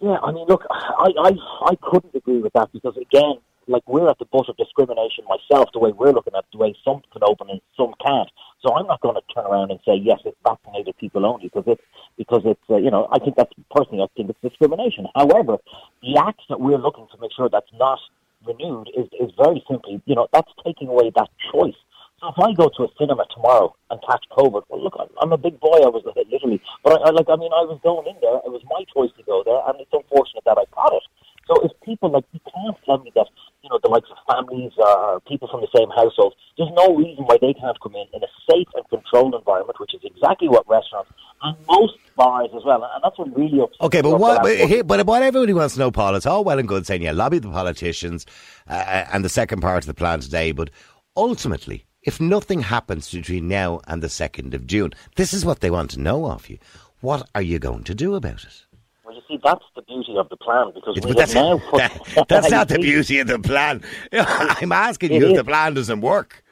Yeah, 0.00 0.16
I 0.22 0.32
mean, 0.32 0.46
look, 0.48 0.64
I, 0.70 1.10
I, 1.22 1.32
I 1.66 1.74
couldn't 1.82 2.14
agree 2.14 2.38
with 2.38 2.54
that 2.54 2.72
because, 2.72 2.96
again, 2.96 3.34
like 3.68 3.82
we're 3.86 4.08
at 4.08 4.18
the 4.18 4.24
butt 4.24 4.48
of 4.48 4.56
discrimination 4.56 5.24
myself, 5.28 5.68
the 5.72 5.78
way 5.78 5.92
we're 5.92 6.12
looking 6.12 6.32
at 6.34 6.40
it, 6.40 6.46
the 6.52 6.58
way 6.58 6.74
some 6.84 7.02
can 7.12 7.22
open 7.22 7.48
and 7.50 7.60
some 7.76 7.92
can't. 8.04 8.28
So 8.62 8.74
I'm 8.74 8.86
not 8.86 9.00
going 9.00 9.16
to 9.16 9.34
turn 9.34 9.46
around 9.46 9.70
and 9.70 9.80
say, 9.86 9.96
yes, 9.96 10.20
it's 10.24 10.36
vaccinated 10.44 10.96
people 10.98 11.24
only 11.24 11.48
because 11.48 11.64
it's, 11.66 11.82
because 12.18 12.42
it's, 12.44 12.60
uh, 12.68 12.76
you 12.76 12.90
know, 12.90 13.08
I 13.10 13.18
think 13.18 13.36
that's, 13.36 13.52
personally, 13.74 14.02
I 14.02 14.08
think 14.16 14.30
it's 14.30 14.40
discrimination. 14.42 15.06
However, 15.14 15.56
the 16.02 16.20
act 16.20 16.42
that 16.48 16.60
we're 16.60 16.78
looking 16.78 17.06
to 17.12 17.20
make 17.20 17.32
sure 17.34 17.48
that's 17.48 17.72
not 17.74 17.98
renewed 18.46 18.88
is, 18.96 19.06
is 19.18 19.30
very 19.36 19.64
simply, 19.70 20.02
you 20.04 20.14
know, 20.14 20.28
that's 20.32 20.50
taking 20.64 20.88
away 20.88 21.10
that 21.16 21.28
choice 21.52 21.76
so 22.20 22.28
if 22.28 22.36
I 22.36 22.52
go 22.52 22.68
to 22.68 22.84
a 22.84 22.88
cinema 23.00 23.24
tomorrow 23.32 23.74
and 23.88 23.98
catch 24.04 24.20
COVID, 24.36 24.68
well, 24.68 24.84
look, 24.84 24.92
I'm 25.22 25.32
a 25.32 25.40
big 25.40 25.58
boy. 25.58 25.80
I 25.80 25.88
was 25.88 26.04
literally, 26.04 26.60
but 26.84 27.00
I, 27.00 27.08
I 27.08 27.10
like, 27.16 27.32
I 27.32 27.36
mean, 27.40 27.48
I 27.48 27.64
was 27.64 27.80
going 27.82 28.06
in 28.12 28.16
there. 28.20 28.44
It 28.44 28.52
was 28.52 28.60
my 28.68 28.84
choice 28.92 29.08
to 29.16 29.24
go 29.24 29.40
there, 29.40 29.56
and 29.64 29.80
it's 29.80 29.88
unfortunate 29.88 30.44
that 30.44 30.60
I 30.60 30.68
got 30.76 30.92
it. 30.92 31.04
So 31.48 31.64
if 31.64 31.72
people 31.80 32.12
like, 32.12 32.28
you 32.36 32.40
can't 32.44 32.76
tell 32.84 33.00
me 33.00 33.10
that 33.16 33.26
you 33.64 33.70
know 33.72 33.80
the 33.82 33.88
likes 33.88 34.12
of 34.12 34.20
families 34.50 34.72
uh, 34.84 35.18
people 35.28 35.48
from 35.48 35.60
the 35.60 35.68
same 35.76 35.88
household. 35.90 36.34
There's 36.56 36.70
no 36.74 36.94
reason 36.94 37.24
why 37.24 37.38
they 37.40 37.54
can't 37.54 37.78
come 37.80 37.94
in 37.94 38.06
in 38.12 38.22
a 38.22 38.26
safe 38.50 38.68
and 38.74 38.88
controlled 38.88 39.34
environment, 39.34 39.78
which 39.80 39.94
is 39.94 40.00
exactly 40.04 40.48
what 40.48 40.68
restaurants 40.68 41.10
and 41.42 41.56
most 41.66 41.94
bars 42.16 42.50
as 42.54 42.64
well. 42.64 42.84
And 42.84 43.02
that's 43.02 43.18
what 43.18 43.34
really 43.36 43.60
upsets 43.60 43.80
Okay, 43.80 44.02
but 44.02 44.18
what? 44.18 44.42
But, 44.42 44.86
but 44.86 45.06
what 45.06 45.22
everybody 45.22 45.52
wants 45.52 45.74
to 45.74 45.80
know, 45.80 45.90
Paul, 45.90 46.14
it's 46.16 46.26
all 46.26 46.44
well 46.44 46.58
and 46.58 46.68
good 46.68 46.86
saying 46.86 47.02
you 47.02 47.12
lobby 47.12 47.38
the 47.38 47.50
politicians 47.50 48.26
uh, 48.68 48.72
uh, 48.74 49.06
and 49.12 49.24
the 49.24 49.28
second 49.28 49.60
part 49.60 49.84
of 49.84 49.86
the 49.86 49.94
plan 49.94 50.20
today, 50.20 50.52
but 50.52 50.70
ultimately 51.16 51.86
if 52.02 52.18
nothing 52.18 52.60
happens 52.62 53.12
between 53.12 53.46
now 53.46 53.78
and 53.86 54.02
the 54.02 54.06
2nd 54.06 54.54
of 54.54 54.66
June, 54.66 54.90
this 55.16 55.34
is 55.34 55.44
what 55.44 55.60
they 55.60 55.70
want 55.70 55.90
to 55.90 56.00
know 56.00 56.30
of 56.30 56.48
you. 56.48 56.56
What 57.02 57.28
are 57.34 57.42
you 57.42 57.58
going 57.58 57.84
to 57.84 57.94
do 57.94 58.14
about 58.14 58.44
it? 58.44 58.64
You 59.28 59.36
see, 59.36 59.40
that's 59.42 59.64
the 59.74 59.82
beauty 59.82 60.16
of 60.16 60.28
the 60.28 60.36
plan 60.36 60.72
because 60.74 60.98
we 61.04 61.12
that's, 61.12 61.34
now 61.34 61.58
put, 61.58 61.78
that, 62.14 62.28
that's 62.28 62.50
not 62.50 62.68
the 62.68 62.78
beauty 62.82 63.18
of 63.18 63.26
the 63.26 63.38
plan. 63.38 63.82
I'm 64.12 64.72
asking 64.72 65.12
you 65.12 65.28
if 65.28 65.36
the 65.36 65.44
plan 65.44 65.74
doesn't 65.74 66.00
work. 66.00 66.42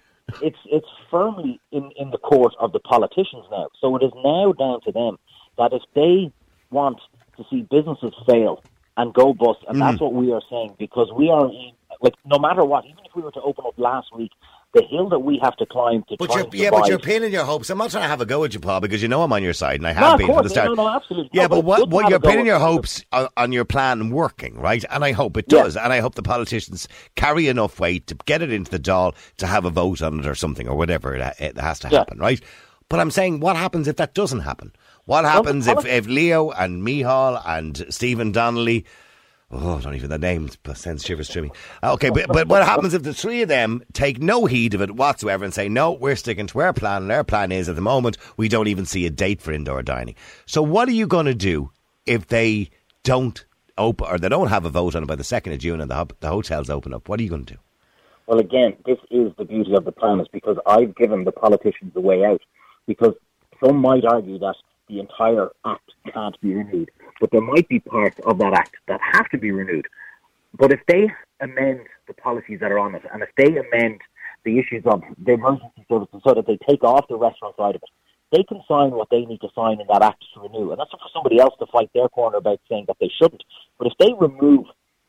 It's 0.42 0.58
it's 0.66 0.86
firmly 1.10 1.58
in, 1.72 1.90
in 1.96 2.10
the 2.10 2.18
court 2.18 2.54
of 2.60 2.72
the 2.72 2.80
politicians 2.80 3.44
now. 3.50 3.68
So 3.80 3.96
it 3.96 4.02
is 4.02 4.12
now 4.22 4.52
down 4.52 4.82
to 4.82 4.92
them 4.92 5.18
that 5.56 5.72
if 5.72 5.82
they 5.94 6.30
want 6.70 7.00
to 7.38 7.44
see 7.48 7.62
businesses 7.62 8.12
fail 8.28 8.62
and 8.96 9.14
go 9.14 9.32
bust, 9.32 9.60
and 9.68 9.76
mm. 9.76 9.80
that's 9.80 10.00
what 10.00 10.12
we 10.12 10.32
are 10.32 10.42
saying 10.50 10.74
because 10.78 11.10
we 11.16 11.30
are 11.30 11.46
in, 11.46 11.72
like 12.02 12.14
no 12.26 12.38
matter 12.38 12.64
what, 12.64 12.84
even 12.84 13.04
if 13.06 13.14
we 13.14 13.22
were 13.22 13.32
to 13.32 13.40
open 13.40 13.64
up 13.66 13.78
last 13.78 14.14
week 14.14 14.32
the 14.74 14.82
hill 14.82 15.08
that 15.08 15.20
we 15.20 15.38
have 15.42 15.56
to 15.56 15.66
climb 15.66 16.04
to 16.08 16.16
but 16.18 16.30
try 16.30 16.42
you're, 16.42 16.48
Yeah, 16.52 16.70
but 16.70 16.88
you're 16.88 16.98
pinning 16.98 17.32
your 17.32 17.44
hopes. 17.44 17.70
I'm 17.70 17.78
not 17.78 17.90
trying 17.90 18.04
to 18.04 18.08
have 18.08 18.20
a 18.20 18.26
go 18.26 18.44
at 18.44 18.52
you, 18.52 18.60
Paul, 18.60 18.80
because 18.80 19.00
you 19.00 19.08
know 19.08 19.22
I'm 19.22 19.32
on 19.32 19.42
your 19.42 19.54
side, 19.54 19.76
and 19.76 19.86
I 19.86 19.92
have 19.92 20.12
no, 20.12 20.26
been 20.26 20.34
from 20.34 20.44
the 20.44 20.50
start. 20.50 20.68
No, 20.68 20.74
no, 20.74 20.88
absolutely. 20.88 21.30
Yeah, 21.32 21.42
no, 21.42 21.48
but, 21.48 21.64
what, 21.64 21.88
what 21.88 22.10
you're 22.10 22.20
pinning 22.20 22.46
your 22.46 22.58
hopes 22.58 23.02
on, 23.12 23.28
on, 23.36 23.52
your 23.52 23.64
plan 23.64 24.10
working, 24.10 24.58
right? 24.58 24.84
And 24.90 25.04
I 25.04 25.12
hope 25.12 25.36
it 25.38 25.48
does. 25.48 25.74
Yeah. 25.74 25.84
And 25.84 25.92
I 25.92 26.00
hope 26.00 26.16
the 26.16 26.22
politicians 26.22 26.86
carry 27.16 27.48
enough 27.48 27.80
weight 27.80 28.06
to 28.08 28.14
get 28.26 28.42
it 28.42 28.52
into 28.52 28.70
the 28.70 28.78
Dáil 28.78 29.14
to 29.38 29.46
have 29.46 29.64
a 29.64 29.70
vote 29.70 30.02
on 30.02 30.20
it 30.20 30.26
or 30.26 30.34
something 30.34 30.68
or 30.68 30.76
whatever 30.76 31.14
it, 31.14 31.34
it 31.38 31.58
has 31.58 31.78
to 31.80 31.88
happen, 31.88 32.18
yeah. 32.18 32.24
right? 32.24 32.40
But 32.90 33.00
I'm 33.00 33.10
saying, 33.10 33.40
what 33.40 33.56
happens 33.56 33.88
if 33.88 33.96
that 33.96 34.14
doesn't 34.14 34.40
happen? 34.40 34.72
What 35.06 35.24
happens 35.24 35.66
well, 35.66 35.78
if, 35.78 35.86
if 35.86 36.06
Leo 36.06 36.50
and 36.50 36.82
Micheál 36.82 37.42
and 37.46 37.86
Stephen 37.88 38.32
Donnelly 38.32 38.84
Oh, 39.50 39.78
not 39.78 39.94
even 39.94 40.10
the 40.10 40.18
name 40.18 40.50
sends 40.74 41.04
shivers 41.04 41.30
through 41.30 41.42
me. 41.42 41.50
Uh, 41.82 41.94
okay, 41.94 42.10
but, 42.10 42.28
but 42.28 42.48
what 42.48 42.64
happens 42.64 42.92
if 42.92 43.02
the 43.02 43.14
three 43.14 43.40
of 43.40 43.48
them 43.48 43.82
take 43.94 44.20
no 44.20 44.44
heed 44.44 44.74
of 44.74 44.82
it 44.82 44.90
whatsoever 44.90 45.42
and 45.42 45.54
say, 45.54 45.70
no, 45.70 45.92
we're 45.92 46.16
sticking 46.16 46.46
to 46.48 46.60
our 46.60 46.74
plan, 46.74 47.02
and 47.02 47.12
our 47.12 47.24
plan 47.24 47.50
is 47.50 47.66
at 47.66 47.74
the 47.74 47.80
moment 47.80 48.18
we 48.36 48.48
don't 48.48 48.68
even 48.68 48.84
see 48.84 49.06
a 49.06 49.10
date 49.10 49.40
for 49.40 49.52
indoor 49.52 49.82
dining. 49.82 50.16
So 50.44 50.60
what 50.60 50.86
are 50.88 50.92
you 50.92 51.06
going 51.06 51.24
to 51.26 51.34
do 51.34 51.70
if 52.04 52.26
they 52.26 52.68
don't 53.04 53.42
open 53.78 54.06
or 54.06 54.18
they 54.18 54.28
don't 54.28 54.48
have 54.48 54.66
a 54.66 54.70
vote 54.70 54.94
on 54.94 55.04
it 55.04 55.06
by 55.06 55.16
the 55.16 55.22
2nd 55.22 55.54
of 55.54 55.60
June 55.60 55.80
and 55.80 55.90
the, 55.90 56.08
the 56.20 56.28
hotels 56.28 56.68
open 56.68 56.92
up? 56.92 57.08
What 57.08 57.18
are 57.18 57.22
you 57.22 57.30
going 57.30 57.46
to 57.46 57.54
do? 57.54 57.60
Well, 58.26 58.40
again, 58.40 58.76
this 58.84 58.98
is 59.10 59.32
the 59.38 59.46
beauty 59.46 59.72
of 59.74 59.86
the 59.86 59.92
plan 59.92 60.20
is 60.20 60.28
because 60.30 60.58
I've 60.66 60.94
given 60.94 61.24
the 61.24 61.32
politicians 61.32 61.92
a 61.96 62.00
way 62.02 62.22
out 62.22 62.42
because 62.86 63.14
some 63.64 63.76
might 63.76 64.04
argue 64.04 64.38
that 64.40 64.56
the 64.88 65.00
entire 65.00 65.48
act 65.64 65.90
can't 66.12 66.38
be 66.42 66.52
renewed 66.52 66.90
but 67.20 67.30
there 67.30 67.40
might 67.40 67.68
be 67.68 67.80
parts 67.80 68.18
of 68.24 68.38
that 68.38 68.52
act 68.52 68.76
that 68.86 69.00
have 69.12 69.28
to 69.30 69.38
be 69.38 69.50
renewed. 69.50 69.86
But 70.58 70.72
if 70.72 70.80
they 70.86 71.10
amend 71.40 71.80
the 72.06 72.14
policies 72.14 72.60
that 72.60 72.72
are 72.72 72.78
on 72.78 72.94
it, 72.94 73.02
and 73.12 73.22
if 73.22 73.28
they 73.36 73.56
amend 73.56 74.00
the 74.44 74.58
issues 74.58 74.82
of 74.86 75.02
the 75.24 75.32
emergency 75.32 75.84
services 75.88 76.20
so 76.26 76.34
that 76.34 76.46
they 76.46 76.58
take 76.68 76.82
off 76.82 77.06
the 77.08 77.16
restaurant 77.16 77.56
side 77.56 77.76
of 77.76 77.82
it, 77.82 77.90
they 78.30 78.42
can 78.42 78.60
sign 78.68 78.90
what 78.90 79.08
they 79.10 79.24
need 79.24 79.40
to 79.40 79.48
sign 79.54 79.80
in 79.80 79.86
that 79.88 80.02
act 80.02 80.24
to 80.34 80.40
renew. 80.40 80.70
And 80.70 80.78
that's 80.78 80.92
up 80.92 81.00
for 81.00 81.10
somebody 81.12 81.40
else 81.40 81.54
to 81.60 81.66
fight 81.66 81.90
their 81.94 82.08
corner 82.08 82.36
about 82.36 82.60
saying 82.68 82.84
that 82.88 82.96
they 83.00 83.10
shouldn't. 83.20 83.42
But 83.78 83.88
if 83.88 83.94
they 83.98 84.12
remove 84.18 84.66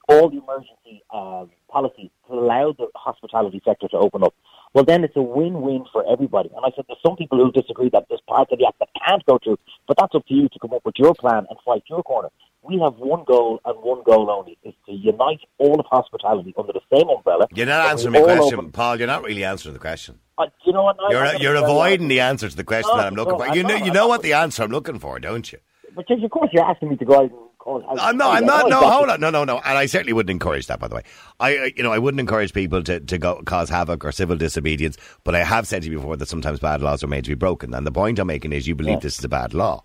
all 0.08 0.30
the 0.30 0.38
emergency 0.38 1.04
um, 1.14 1.52
policies 1.70 2.10
to 2.28 2.34
allow 2.34 2.74
the 2.78 2.88
hospitality 2.96 3.62
sector 3.66 3.88
to 3.90 3.98
open 3.98 4.24
up, 4.24 4.34
well, 4.74 4.86
then 4.86 5.04
it's 5.04 5.16
a 5.16 5.22
win-win 5.22 5.86
for 5.92 6.04
everybody. 6.12 6.50
And 6.56 6.64
I 6.64 6.70
said 6.76 6.86
there's 6.88 7.00
some 7.06 7.16
people 7.16 7.38
who 7.38 7.52
disagree 7.52 7.90
that 7.90 8.06
there's 8.10 8.22
parts 8.28 8.52
of 8.52 8.60
the 8.60 8.68
act 8.68 8.80
that 8.80 8.90
can't 9.06 9.26
go 9.26 9.40
through, 9.44 9.58
but 9.88 9.98
that's 9.98 10.14
up 10.14 10.26
to 10.28 10.34
you 10.34 10.48
to 10.50 10.60
come 10.60 10.74
up 10.74 10.82
with 10.86 10.96
your 10.98 11.16
plan 11.16 11.46
and 11.50 11.58
fight 11.66 11.84
your 11.90 12.04
corner. 12.04 12.30
We 12.62 12.80
have 12.84 12.96
one 12.98 13.24
goal 13.26 13.62
and 13.66 13.82
one 13.82 14.04
goal 14.04 14.30
only, 14.30 14.58
is 14.64 14.74
to 14.86 14.92
unite 14.92 15.40
all 15.58 15.80
of 15.80 15.86
hospitality 15.86 16.54
under 16.58 16.74
the 16.74 16.82
same 16.94 17.10
umbrella. 17.10 17.48
You're 17.54 17.66
not 17.66 17.90
answering 17.90 18.14
my 18.14 18.22
question, 18.22 18.60
open. 18.60 18.72
Paul. 18.72 18.98
You're 18.98 19.08
not 19.08 19.24
really 19.24 19.46
answering 19.46 19.74
the 19.74 19.80
question. 19.80 20.20
Uh, 20.38 20.48
you 20.66 20.74
know 20.74 20.84
what? 20.84 20.98
you're 21.10 21.36
you're 21.36 21.56
avoiding 21.56 22.10
the 22.10 22.20
answer 22.20 22.50
to 22.50 22.56
the 22.56 22.64
question 22.64 22.92
no, 22.92 22.98
that 22.98 23.08
I'm 23.08 23.16
looking 23.16 23.38
no, 23.38 23.46
for. 23.46 23.56
You 23.56 23.64
know, 23.64 23.76
you 23.76 23.92
know 23.92 24.08
what 24.08 24.24
the 24.24 24.34
answer 24.34 24.64
I'm 24.64 24.72
looking 24.72 25.00
for, 25.00 25.20
don't 25.20 25.52
you? 25.52 25.60
But 25.96 26.06
of 26.12 26.32
course, 26.32 26.50
you're 26.54 26.64
asking 26.64 26.90
me 26.90 26.98
to 26.98 27.06
go 27.06 27.16
out 27.16 27.32
and 27.32 27.49
call. 27.70 28.00
Uh, 28.00 28.02
I'm 28.02 28.18
not. 28.18 28.38
I'm 28.38 28.46
not. 28.46 28.70
No, 28.70 28.90
hold 28.90 29.10
on. 29.10 29.20
No, 29.20 29.30
no, 29.30 29.44
no. 29.44 29.60
And 29.60 29.78
I 29.78 29.86
certainly 29.86 30.14
wouldn't 30.14 30.32
encourage 30.32 30.68
that. 30.68 30.80
By 30.80 30.88
the 30.88 30.96
way, 30.96 31.04
I, 31.40 31.74
you 31.76 31.84
know, 31.84 31.92
I 31.92 32.00
wouldn't 32.00 32.20
encourage 32.20 32.54
people 32.54 32.84
to, 32.84 33.00
to 33.00 33.18
go 33.18 33.42
cause 33.46 33.70
havoc 33.70 34.04
or 34.06 34.12
civil 34.12 34.38
disobedience. 34.38 34.98
But 35.24 35.36
I 35.36 35.44
have 35.44 35.68
said 35.68 35.84
to 35.84 35.90
you 35.90 35.98
before 35.98 36.18
that 36.18 36.30
sometimes 36.30 36.60
bad 36.60 36.82
laws 36.82 37.04
are 37.04 37.08
made 37.08 37.26
to 37.26 37.32
be 37.32 37.36
broken. 37.36 37.74
And 37.74 37.86
the 37.86 37.92
point 37.92 38.20
I'm 38.20 38.28
making 38.28 38.54
is, 38.54 38.68
you 38.68 38.76
believe 38.76 38.96
yeah. 38.96 39.00
this 39.00 39.20
is 39.20 39.26
a 39.26 39.30
bad 39.30 39.54
law. 39.54 39.84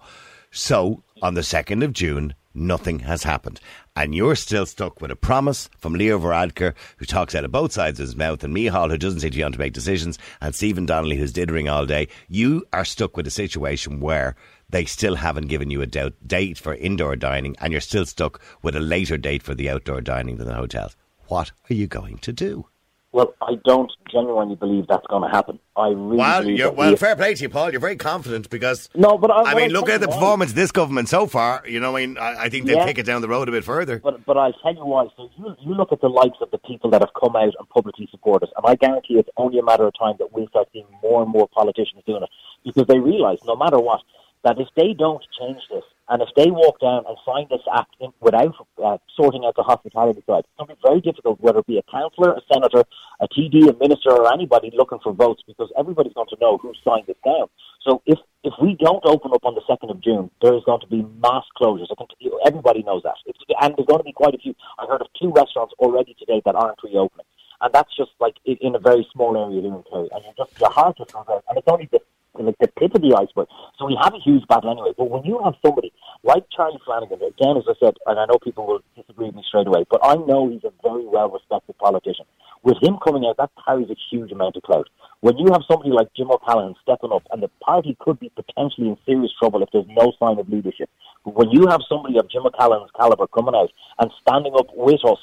So 0.50 1.02
on 1.22 1.34
the 1.34 1.42
second 1.42 1.82
of 1.82 1.92
June, 1.92 2.34
nothing 2.54 3.00
has 3.00 3.24
happened. 3.24 3.60
And 3.96 4.14
you're 4.14 4.36
still 4.36 4.66
stuck 4.66 5.00
with 5.00 5.10
a 5.10 5.16
promise 5.16 5.68
from 5.78 5.94
Leo 5.94 6.18
Varadkar, 6.18 6.74
who 6.96 7.04
talks 7.04 7.34
out 7.34 7.44
of 7.44 7.52
both 7.52 7.72
sides 7.72 7.98
of 7.98 8.06
his 8.06 8.16
mouth, 8.16 8.42
and 8.44 8.54
Micheál, 8.54 8.90
who 8.90 8.98
doesn't 8.98 9.20
seem 9.20 9.30
to 9.30 9.42
want 9.42 9.54
to 9.54 9.60
make 9.60 9.72
decisions, 9.72 10.18
and 10.40 10.54
Stephen 10.54 10.86
Donnelly, 10.86 11.16
who's 11.16 11.32
dithering 11.32 11.68
all 11.68 11.86
day. 11.86 12.08
You 12.28 12.64
are 12.72 12.84
stuck 12.84 13.16
with 13.16 13.26
a 13.26 13.30
situation 13.30 14.00
where 14.00 14.36
they 14.68 14.84
still 14.84 15.16
haven't 15.16 15.48
given 15.48 15.70
you 15.70 15.82
a 15.82 15.86
date 15.86 16.58
for 16.58 16.74
indoor 16.74 17.16
dining, 17.16 17.56
and 17.60 17.72
you're 17.72 17.80
still 17.80 18.06
stuck 18.06 18.40
with 18.62 18.76
a 18.76 18.80
later 18.80 19.16
date 19.16 19.42
for 19.42 19.54
the 19.54 19.70
outdoor 19.70 20.00
dining 20.00 20.36
than 20.36 20.46
the 20.46 20.54
hotels. 20.54 20.96
What 21.28 21.52
are 21.70 21.74
you 21.74 21.86
going 21.86 22.18
to 22.18 22.32
do? 22.32 22.66
Well, 23.14 23.32
I 23.40 23.54
don't 23.64 23.92
genuinely 24.12 24.56
believe 24.56 24.88
that's 24.88 25.06
going 25.06 25.22
to 25.22 25.28
happen. 25.28 25.60
I 25.76 25.90
really 25.90 26.16
well, 26.16 26.44
you're, 26.44 26.72
well, 26.72 26.96
fair 26.96 27.14
play 27.14 27.32
to 27.34 27.42
you, 27.42 27.48
Paul. 27.48 27.70
You're 27.70 27.80
very 27.80 27.94
confident 27.94 28.50
because 28.50 28.90
no, 28.92 29.16
but 29.18 29.30
I, 29.30 29.52
I 29.52 29.54
mean, 29.54 29.70
look 29.70 29.88
at 29.88 30.00
the 30.00 30.08
performance 30.08 30.50
of 30.50 30.56
this 30.56 30.72
government 30.72 31.08
so 31.08 31.28
far. 31.28 31.62
You 31.64 31.78
know, 31.78 31.96
I 31.96 32.06
mean, 32.06 32.18
I, 32.18 32.44
I 32.44 32.48
think 32.48 32.66
they'll 32.66 32.78
yeah, 32.78 32.86
take 32.86 32.98
it 32.98 33.06
down 33.06 33.22
the 33.22 33.28
road 33.28 33.48
a 33.48 33.52
bit 33.52 33.62
further. 33.62 34.00
But 34.00 34.26
but 34.26 34.36
I'll 34.36 34.52
tell 34.54 34.74
you 34.74 34.84
why. 34.84 35.06
So 35.16 35.30
you 35.38 35.54
you 35.60 35.74
look 35.74 35.92
at 35.92 36.00
the 36.00 36.08
likes 36.08 36.38
of 36.40 36.50
the 36.50 36.58
people 36.58 36.90
that 36.90 37.02
have 37.02 37.12
come 37.14 37.36
out 37.36 37.54
and 37.56 37.68
publicly 37.68 38.08
support 38.10 38.42
us, 38.42 38.48
and 38.56 38.66
I 38.66 38.74
guarantee 38.74 39.14
it's 39.14 39.30
only 39.36 39.60
a 39.60 39.64
matter 39.64 39.86
of 39.86 39.94
time 39.96 40.16
that 40.18 40.32
we'll 40.32 40.48
start 40.48 40.66
seeing 40.72 40.86
more 41.00 41.22
and 41.22 41.30
more 41.30 41.46
politicians 41.46 42.02
doing 42.04 42.24
it 42.24 42.30
because 42.64 42.88
they 42.88 42.98
realise 42.98 43.38
no 43.44 43.54
matter 43.54 43.78
what 43.78 44.00
that 44.44 44.60
if 44.60 44.68
they 44.76 44.92
don't 44.92 45.24
change 45.40 45.60
this, 45.70 45.84
and 46.08 46.20
if 46.20 46.28
they 46.36 46.50
walk 46.50 46.80
down 46.80 47.04
and 47.08 47.16
sign 47.24 47.46
this 47.48 47.64
act 47.74 47.96
in, 47.98 48.12
without 48.20 48.54
uh, 48.84 48.98
sorting 49.16 49.44
out 49.46 49.56
the 49.56 49.62
hospitality 49.62 50.22
side, 50.26 50.44
it's 50.44 50.56
going 50.58 50.68
to 50.68 50.76
be 50.76 50.80
very 50.84 51.00
difficult, 51.00 51.40
whether 51.40 51.60
it 51.60 51.66
be 51.66 51.78
a 51.78 51.90
councillor, 51.90 52.32
a 52.32 52.42
senator, 52.52 52.84
a 53.20 53.28
TD, 53.28 53.70
a 53.70 53.76
minister, 53.80 54.12
or 54.12 54.30
anybody 54.30 54.70
looking 54.76 54.98
for 55.02 55.12
votes, 55.14 55.42
because 55.46 55.72
everybody's 55.78 56.12
going 56.12 56.28
to 56.28 56.36
know 56.40 56.58
who 56.58 56.74
signed 56.84 57.08
it 57.08 57.16
down. 57.24 57.48
So 57.80 58.02
if 58.06 58.18
if 58.44 58.52
we 58.60 58.76
don't 58.78 59.04
open 59.06 59.32
up 59.32 59.44
on 59.46 59.54
the 59.54 59.62
second 59.66 59.90
of 59.90 60.02
June, 60.02 60.30
there 60.42 60.54
is 60.54 60.62
going 60.64 60.80
to 60.80 60.86
be 60.86 61.00
mass 61.22 61.44
closures. 61.58 61.88
I 61.90 61.94
think 61.96 62.10
everybody 62.46 62.82
knows 62.82 63.02
that, 63.04 63.16
it's, 63.24 63.38
and 63.60 63.74
there's 63.76 63.86
going 63.86 64.00
to 64.00 64.04
be 64.04 64.12
quite 64.12 64.34
a 64.34 64.38
few. 64.38 64.54
I 64.78 64.84
heard 64.86 65.00
of 65.00 65.08
two 65.18 65.32
restaurants 65.32 65.72
already 65.78 66.14
today 66.18 66.42
that 66.44 66.54
aren't 66.54 66.82
reopening, 66.84 67.24
and 67.62 67.72
that's 67.72 67.96
just 67.96 68.10
like 68.20 68.36
in 68.44 68.74
a 68.74 68.78
very 68.78 69.08
small 69.12 69.36
area 69.36 69.62
here 69.62 69.74
in 69.74 69.82
Kerry, 69.90 70.08
and 70.12 70.22
you 70.24 70.32
just 70.36 70.60
your 70.60 70.70
heart 70.70 70.98
just 70.98 71.12
goes 71.12 71.24
out, 71.30 71.44
and 71.48 71.56
it's 71.56 71.68
only 71.68 71.88
the 71.90 72.00
like 72.38 72.58
the 72.58 72.68
tip 72.78 72.94
of 72.94 73.02
the 73.02 73.14
iceberg. 73.14 73.48
So 73.78 73.86
we 73.86 73.98
have 74.02 74.14
a 74.14 74.18
huge 74.18 74.46
battle 74.48 74.70
anyway. 74.70 74.92
But 74.96 75.10
when 75.10 75.24
you 75.24 75.40
have 75.44 75.54
somebody 75.64 75.92
like 76.22 76.44
Charlie 76.50 76.80
Flanagan, 76.84 77.22
again, 77.22 77.56
as 77.56 77.64
I 77.68 77.74
said, 77.78 77.94
and 78.06 78.18
I 78.18 78.26
know 78.26 78.38
people 78.42 78.66
will 78.66 78.80
disagree 78.96 79.26
with 79.26 79.36
me 79.36 79.44
straight 79.46 79.66
away, 79.66 79.84
but 79.90 80.00
I 80.02 80.14
know 80.14 80.48
he's 80.50 80.64
a 80.64 80.72
very 80.82 81.06
well 81.06 81.30
respected 81.30 81.78
politician. 81.78 82.26
With 82.62 82.82
him 82.82 82.96
coming 83.04 83.24
out, 83.26 83.36
that 83.36 83.50
carries 83.64 83.90
a 83.90 83.96
huge 84.10 84.32
amount 84.32 84.56
of 84.56 84.62
clout. 84.62 84.88
When 85.20 85.36
you 85.38 85.52
have 85.52 85.62
somebody 85.68 85.90
like 85.90 86.08
Jim 86.16 86.30
O'Callaghan 86.30 86.74
stepping 86.82 87.12
up, 87.12 87.22
and 87.30 87.42
the 87.42 87.50
party 87.62 87.96
could 88.00 88.18
be 88.18 88.30
potentially 88.30 88.88
in 88.88 88.96
serious 89.06 89.32
trouble 89.38 89.62
if 89.62 89.68
there's 89.72 89.86
no 89.88 90.12
sign 90.18 90.38
of 90.38 90.48
leadership, 90.48 90.88
But 91.24 91.34
when 91.34 91.50
you 91.50 91.66
have 91.68 91.80
somebody 91.88 92.18
of 92.18 92.30
Jim 92.30 92.46
O'Callaghan's 92.46 92.90
caliber 92.98 93.26
coming 93.26 93.54
out 93.54 93.70
and 93.98 94.10
standing 94.20 94.54
up 94.54 94.66
with 94.74 95.04
us, 95.04 95.18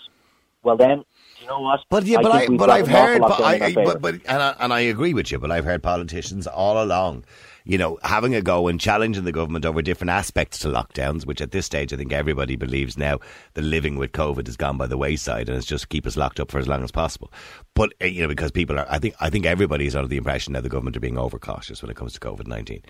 well 0.64 0.78
then 0.78 1.04
know 1.52 1.60
what? 1.62 1.82
But 1.90 2.06
yeah, 2.06 2.20
I 2.20 2.24
but 2.24 2.32
I, 2.32 2.48
but 2.48 2.70
I've 2.70 2.88
heard, 2.88 3.22
but, 3.22 3.42
I, 3.42 3.74
but, 3.74 4.02
but 4.02 4.16
and 4.26 4.42
I, 4.42 4.56
and 4.60 4.74
I 4.74 4.80
agree 4.82 5.14
with 5.14 5.32
you. 5.32 5.40
But 5.40 5.52
I've 5.52 5.66
heard 5.66 5.84
politicians 5.84 6.48
all 6.48 6.82
along, 6.82 7.26
you 7.66 7.78
know, 7.78 8.00
having 8.04 8.34
a 8.36 8.42
go 8.42 8.68
and 8.68 8.80
challenging 8.80 9.24
the 9.24 9.32
government 9.32 9.66
over 9.66 9.82
different 9.82 10.10
aspects 10.10 10.60
to 10.60 10.68
lockdowns. 10.70 11.26
Which 11.26 11.42
at 11.42 11.52
this 11.52 11.66
stage, 11.66 11.94
I 11.94 11.98
think 11.98 12.14
everybody 12.14 12.56
believes 12.56 12.98
now 12.98 13.20
the 13.54 13.62
living 13.62 13.98
with 13.98 14.12
COVID 14.14 14.48
has 14.48 14.58
gone 14.58 14.78
by 14.78 14.88
the 14.88 14.98
wayside, 14.98 15.50
and 15.50 15.58
it's 15.58 15.68
just 15.68 15.90
keep 15.90 16.08
us 16.08 16.18
locked 16.18 16.40
up 16.40 16.52
for 16.52 16.60
as 16.60 16.68
long 16.68 16.84
as 16.84 16.92
possible. 16.92 17.32
But 17.74 17.94
uh, 18.02 18.06
you 18.06 18.22
know, 18.22 18.28
because 18.28 18.52
people 18.52 18.80
are, 18.80 18.88
I 18.90 19.00
think, 19.00 19.16
I 19.20 19.30
think 19.30 19.46
everybody 19.46 19.86
is 19.86 19.96
under 19.96 20.08
the 20.08 20.18
impression 20.18 20.54
that 20.54 20.64
the 20.64 20.70
government 20.70 20.98
are 20.98 21.02
being 21.02 21.18
overcautious 21.18 21.82
when 21.82 21.92
it 21.92 21.98
comes 21.98 22.14
to 22.14 22.20
COVID 22.20 22.48
nineteen. 22.48 22.82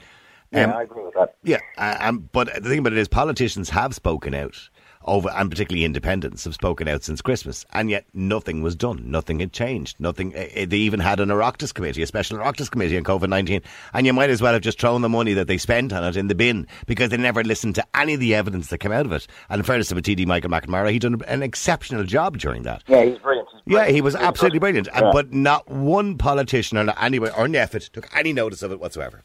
yeah, 0.51 0.65
Um, 0.65 0.73
I 0.73 0.83
agree 0.83 1.03
with 1.03 1.13
that. 1.15 1.35
Yeah, 1.43 1.59
um, 1.77 2.29
but 2.31 2.47
the 2.61 2.69
thing 2.69 2.79
about 2.79 2.93
it 2.93 2.99
is, 2.99 3.07
politicians 3.07 3.69
have 3.69 3.95
spoken 3.95 4.33
out 4.33 4.69
over, 5.05 5.29
and 5.29 5.49
particularly 5.49 5.85
independents 5.85 6.43
have 6.43 6.53
spoken 6.53 6.87
out 6.87 7.03
since 7.03 7.21
Christmas, 7.21 7.65
and 7.73 7.89
yet 7.89 8.05
nothing 8.13 8.61
was 8.61 8.75
done. 8.75 9.09
Nothing 9.09 9.39
had 9.39 9.53
changed. 9.53 9.99
Nothing. 9.99 10.35
Uh, 10.35 10.47
uh, 10.55 10.65
they 10.67 10.77
even 10.77 10.99
had 10.99 11.19
an 11.19 11.29
Oireachtas 11.29 11.73
committee, 11.73 12.01
a 12.01 12.07
special 12.07 12.37
Oireachtas 12.37 12.69
committee 12.69 12.97
on 12.97 13.03
COVID 13.03 13.29
nineteen, 13.29 13.61
and 13.93 14.05
you 14.05 14.13
might 14.13 14.29
as 14.29 14.41
well 14.41 14.53
have 14.53 14.61
just 14.61 14.79
thrown 14.79 15.01
the 15.01 15.09
money 15.09 15.33
that 15.33 15.47
they 15.47 15.57
spent 15.57 15.93
on 15.93 16.03
it 16.03 16.15
in 16.15 16.27
the 16.27 16.35
bin 16.35 16.67
because 16.85 17.09
they 17.09 17.17
never 17.17 17.43
listened 17.43 17.75
to 17.75 17.85
any 17.95 18.13
of 18.13 18.19
the 18.19 18.35
evidence 18.35 18.67
that 18.69 18.79
came 18.79 18.91
out 18.91 19.05
of 19.05 19.11
it. 19.11 19.27
And 19.49 19.59
in 19.59 19.65
fairness 19.65 19.89
to 19.89 19.95
TD 19.95 20.25
Michael 20.25 20.49
McNamara, 20.49 20.91
he 20.91 20.99
done 20.99 21.21
an 21.27 21.43
exceptional 21.43 22.03
job 22.03 22.37
during 22.37 22.63
that. 22.63 22.83
Yeah, 22.87 23.03
he's 23.05 23.17
brilliant. 23.19 23.47
He's 23.65 23.73
Yeah, 23.73 23.87
he 23.87 24.01
was 24.01 24.15
absolutely 24.15 24.59
brilliant. 24.59 24.87
brilliant, 24.87 25.07
Yeah. 25.07 25.11
But 25.13 25.33
not 25.33 25.69
one 25.69 26.17
politician 26.17 26.77
or 26.77 26.93
anyway 26.99 27.29
or 27.29 27.47
NPHET 27.47 27.91
took 27.91 28.07
any 28.15 28.33
notice 28.33 28.61
of 28.63 28.71
it 28.71 28.79
whatsoever. 28.79 29.23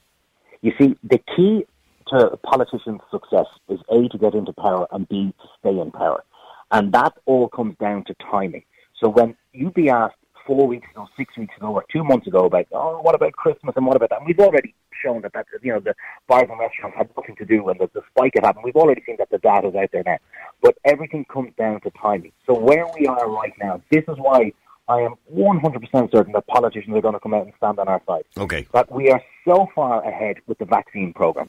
You 0.63 0.73
see, 0.81 0.97
the 1.05 1.19
key 1.37 1.65
to 2.09 2.31
a 2.33 2.37
politician's 2.37 3.01
success 3.11 3.47
is 3.69 3.81
A, 3.91 4.09
to 4.09 4.19
get 4.19 4.35
into 4.35 4.53
power, 4.53 4.87
and 4.93 5.09
B, 5.09 5.35
to 5.41 5.49
stay 5.59 5.79
in 5.79 5.91
power. 5.91 6.25
And 6.71 6.93
that 6.93 7.15
all 7.27 7.49
comes 7.49 7.77
down 7.79 8.05
to 8.05 8.15
timing. 8.31 8.65
So 9.01 9.09
when 9.09 9.37
you'd 9.53 9.75
be 9.75 9.89
asked 9.91 10.17
four 10.47 10.67
weeks 10.67 10.89
ago, 10.93 11.07
six 11.17 11.37
weeks 11.37 11.55
ago, 11.57 11.69
or 11.69 11.85
two 11.93 12.05
months 12.05 12.27
ago 12.27 12.47
about, 12.47 12.67
oh, 12.73 13.01
what 13.01 13.15
about 13.15 13.33
Christmas 13.33 13.75
and 13.77 13.87
what 13.87 13.97
about 13.97 14.11
that? 14.11 14.19
And 14.19 14.27
we've 14.27 14.39
already 14.39 14.75
shown 15.03 15.23
that, 15.23 15.33
that 15.35 15.47
you 15.63 15.73
know, 15.73 15.81
the 15.81 15.95
bars 16.29 16.47
and 16.49 16.59
restaurants 16.59 16.97
had 16.97 17.11
nothing 17.17 17.37
to 17.37 17.45
do 17.45 17.65
when 17.65 17.77
the, 17.79 17.91
the 17.93 18.03
spike 18.11 18.33
had 18.35 18.45
happened. 18.45 18.65
We've 18.65 18.77
already 18.77 19.03
seen 19.05 19.17
that 19.19 19.31
the 19.31 19.39
data's 19.39 19.75
out 19.75 19.91
there 19.93 20.03
now. 20.05 20.19
But 20.63 20.77
everything 20.85 21.25
comes 21.33 21.53
down 21.59 21.81
to 21.83 21.91
timing. 22.01 22.33
So 22.47 22.59
where 22.59 22.87
we 22.99 23.07
are 23.07 23.29
right 23.29 23.53
now, 23.61 23.83
this 23.91 24.05
is 24.09 24.17
why 24.19 24.53
I 24.89 25.01
am 25.01 25.15
100% 25.35 26.13
certain 26.13 26.33
that 26.33 26.47
politicians 26.47 26.97
are 26.97 27.01
going 27.01 27.15
to 27.15 27.21
come 27.21 27.35
out 27.35 27.45
and 27.45 27.53
stand 27.57 27.79
on 27.79 27.89
our 27.89 28.01
side 28.07 28.25
Okay, 28.39 28.67
that 28.73 28.91
we 28.91 29.11
are 29.11 29.21
so 29.45 29.69
far 29.75 30.07
ahead 30.07 30.37
with 30.47 30.59
the 30.59 30.65
vaccine 30.65 31.13
program 31.13 31.49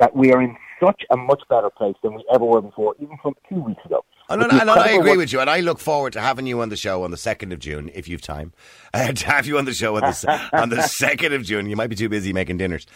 that 0.00 0.14
we 0.16 0.32
are 0.32 0.42
in 0.42 0.56
such 0.82 1.02
a 1.10 1.16
much 1.16 1.42
better 1.48 1.70
place 1.70 1.94
than 2.02 2.14
we 2.14 2.24
ever 2.32 2.44
were 2.44 2.60
before, 2.60 2.94
even 3.00 3.16
from 3.22 3.34
two 3.48 3.60
weeks 3.62 3.84
ago. 3.84 4.04
No, 4.30 4.38
With 4.38 4.52
no, 4.64 4.72
I 4.74 4.88
agree 4.88 5.10
work- 5.10 5.18
with 5.18 5.32
you, 5.34 5.40
and 5.40 5.50
I 5.50 5.60
look 5.60 5.78
forward 5.78 6.14
to 6.14 6.20
having 6.20 6.46
you 6.46 6.62
on 6.62 6.70
the 6.70 6.76
show 6.76 7.02
on 7.04 7.10
the 7.10 7.16
second 7.18 7.52
of 7.52 7.58
June, 7.58 7.90
if 7.94 8.08
you've 8.08 8.22
time. 8.22 8.52
Uh, 8.94 9.10
to 9.12 9.26
have 9.26 9.44
you 9.44 9.58
on 9.58 9.64
the 9.64 9.72
show 9.74 9.96
on 9.96 10.02
the 10.02 10.48
on 10.52 10.68
the 10.68 10.80
second 10.82 11.32
of 11.32 11.42
June. 11.42 11.68
You 11.68 11.74
might 11.74 11.88
be 11.88 11.96
too 11.96 12.08
busy 12.08 12.32
making 12.32 12.58
dinners. 12.58 12.86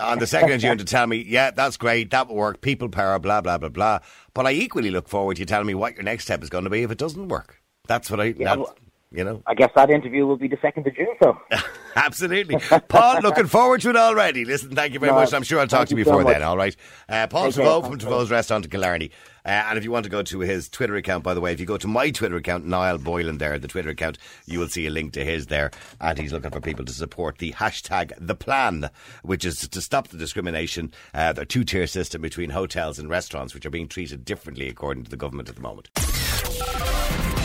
On 0.00 0.18
the 0.18 0.26
second 0.26 0.50
of 0.50 0.60
June 0.60 0.78
to 0.78 0.84
tell 0.84 1.06
me, 1.06 1.18
yeah, 1.18 1.52
that's 1.52 1.76
great, 1.76 2.10
that 2.10 2.26
will 2.26 2.34
work, 2.34 2.60
people 2.60 2.88
power, 2.88 3.20
blah 3.20 3.40
blah 3.40 3.56
blah 3.56 3.68
blah. 3.68 4.00
But 4.34 4.46
I 4.48 4.50
equally 4.50 4.90
look 4.90 5.06
forward 5.08 5.36
to 5.36 5.40
you 5.42 5.46
telling 5.46 5.68
me 5.68 5.74
what 5.74 5.94
your 5.94 6.02
next 6.02 6.24
step 6.24 6.42
is 6.42 6.50
going 6.50 6.64
to 6.64 6.70
be 6.70 6.82
if 6.82 6.90
it 6.90 6.98
doesn't 6.98 7.28
work. 7.28 7.62
That's 7.86 8.10
what 8.10 8.18
I, 8.20 8.32
that's, 8.32 8.56
well- 8.58 8.74
you 9.14 9.24
know, 9.24 9.42
I 9.46 9.54
guess 9.54 9.70
that 9.76 9.90
interview 9.90 10.26
will 10.26 10.36
be 10.36 10.48
the 10.48 10.58
second 10.60 10.86
of 10.86 10.94
June. 10.94 11.14
So 11.22 11.38
absolutely. 11.96 12.58
Paul, 12.88 13.20
looking 13.22 13.46
forward 13.46 13.80
to 13.82 13.90
it 13.90 13.96
already. 13.96 14.44
Listen, 14.44 14.74
thank 14.74 14.92
you 14.92 14.98
very 14.98 15.12
No, 15.12 15.18
much. 15.18 15.32
I'm 15.32 15.42
sure 15.44 15.60
I'll 15.60 15.66
talk 15.68 15.88
to 15.88 15.94
you 15.94 15.98
you 15.98 16.04
so 16.04 16.10
before 16.18 16.24
then. 16.32 16.42
All 16.42 16.56
right, 16.56 16.76
uh, 17.08 17.26
Paul 17.28 17.52
care. 17.52 17.82
From 17.82 17.98
Thanks, 17.98 18.30
Restaurant 18.30 18.64
in 18.64 18.70
Killarney. 18.70 19.10
Uh, 19.46 19.62
and 19.68 19.76
if 19.76 19.84
you 19.84 19.90
want 19.90 20.04
to 20.04 20.10
go 20.10 20.22
to 20.22 20.40
his 20.40 20.70
Twitter 20.70 20.96
account, 20.96 21.22
by 21.22 21.34
the 21.34 21.40
way, 21.40 21.52
if 21.52 21.60
you 21.60 21.66
go 21.66 21.76
to 21.76 21.86
my 21.86 22.10
Twitter 22.10 22.36
account, 22.36 22.64
Niall 22.64 22.96
Boylan, 22.98 23.36
there, 23.38 23.58
the 23.58 23.68
Twitter 23.68 23.90
account, 23.90 24.16
you 24.46 24.58
will 24.58 24.68
see 24.68 24.86
a 24.86 24.90
link 24.90 25.12
to 25.12 25.24
his 25.24 25.46
there. 25.48 25.70
And 26.00 26.18
he's 26.18 26.32
looking 26.32 26.50
for 26.50 26.60
people 26.60 26.84
to 26.86 26.92
support 26.92 27.38
the 27.38 27.52
hashtag 27.52 28.12
the 28.18 28.34
plan, 28.34 28.88
which 29.22 29.44
is 29.44 29.68
to 29.68 29.80
stop 29.82 30.08
the 30.08 30.16
discrimination, 30.16 30.92
uh, 31.12 31.34
the 31.34 31.44
two 31.44 31.62
tier 31.62 31.86
system 31.86 32.22
between 32.22 32.50
hotels 32.50 32.98
and 32.98 33.10
restaurants, 33.10 33.52
which 33.52 33.66
are 33.66 33.70
being 33.70 33.88
treated 33.88 34.24
differently 34.24 34.68
according 34.68 35.04
to 35.04 35.10
the 35.10 35.16
government 35.16 35.50
at 35.50 35.56
the 35.56 35.60
moment. 35.60 35.90